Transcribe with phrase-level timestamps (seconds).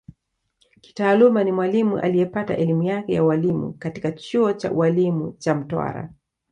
[0.81, 6.13] Kitaaluma ni Mwalimu liyepata elimu yake ya Ualimu katika chuo cha ualimu cha Mtwara